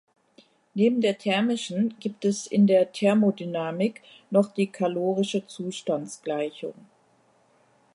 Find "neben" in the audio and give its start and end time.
0.73-0.99